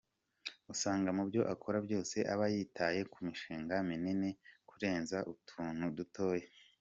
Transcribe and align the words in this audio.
Usanga 0.73 1.09
mu 1.17 1.23
byo 1.29 1.41
akora 1.53 1.77
byose 1.85 2.17
aba 2.33 2.45
yitaye 2.53 3.01
ku 3.11 3.17
mishinga 3.27 3.73
minini 3.89 4.29
kurenza 4.69 5.17
utuntu 5.33 5.83
dutoya. 5.97 6.47